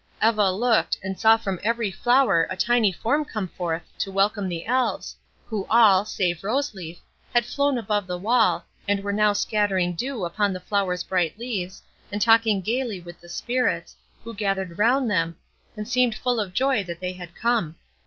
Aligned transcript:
Eva 0.19 0.49
looked, 0.51 0.97
and 1.03 1.19
saw 1.19 1.37
from 1.37 1.59
every 1.61 1.91
flower 1.91 2.47
a 2.49 2.57
tiny 2.57 2.91
form 2.91 3.23
come 3.23 3.47
forth 3.47 3.83
to 3.99 4.09
welcome 4.11 4.49
the 4.49 4.65
Elves, 4.65 5.15
who 5.45 5.67
all, 5.69 6.05
save 6.05 6.43
Rose 6.43 6.73
Leaf, 6.73 6.99
had 7.31 7.45
flown 7.45 7.77
above 7.77 8.07
the 8.07 8.17
wall, 8.17 8.65
and 8.87 9.03
were 9.03 9.13
now 9.13 9.31
scattering 9.31 9.93
dew 9.93 10.25
upon 10.25 10.53
the 10.53 10.59
flowers' 10.59 11.03
bright 11.03 11.37
leaves 11.37 11.83
and 12.11 12.19
talking 12.19 12.61
gayly 12.61 12.99
with 12.99 13.21
the 13.21 13.29
Spirits, 13.29 13.95
who 14.23 14.33
gathered 14.33 14.71
around 14.71 15.07
them, 15.07 15.35
and 15.77 15.87
seemed 15.87 16.15
full 16.15 16.39
of 16.39 16.51
joy 16.51 16.83
that 16.83 16.99
they 16.99 17.13
had 17.13 17.35
come. 17.35 17.75